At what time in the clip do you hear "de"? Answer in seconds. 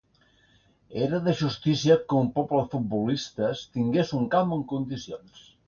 1.27-1.35, 2.63-2.69